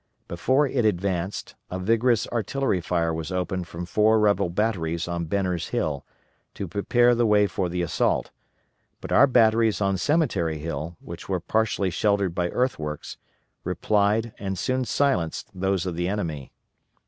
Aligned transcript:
Before 0.27 0.65
it 0.65 0.83
advanced, 0.83 1.53
a 1.69 1.77
vigorous 1.77 2.27
artillery 2.29 2.81
fire 2.81 3.13
was 3.13 3.31
opened 3.31 3.67
from 3.67 3.85
four 3.85 4.19
rebel 4.19 4.49
batteries 4.49 5.07
on 5.07 5.25
Benner's 5.25 5.67
Hill, 5.67 6.07
to 6.55 6.67
prepare 6.67 7.13
the 7.13 7.27
way 7.27 7.45
for 7.45 7.69
the 7.69 7.83
assault, 7.83 8.31
but 8.99 9.11
our 9.11 9.27
batteries 9.27 9.79
on 9.79 9.97
Cemetery 9.99 10.57
Hill, 10.57 10.97
which 11.01 11.29
were 11.29 11.39
partially 11.39 11.91
sheltered 11.91 12.33
by 12.33 12.49
earthworks, 12.49 13.17
replied 13.63 14.33
and 14.39 14.57
soon 14.57 14.85
silenced 14.85 15.49
those 15.53 15.85
of 15.85 15.95
the 15.95 16.07
enemy. 16.07 16.51